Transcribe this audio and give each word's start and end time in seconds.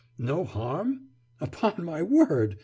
'No 0.17 0.43
harm? 0.45 1.09
Upon 1.39 1.83
my 1.85 2.01
word! 2.01 2.57